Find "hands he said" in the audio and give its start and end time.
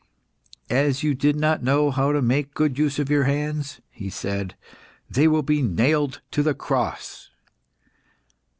3.25-4.55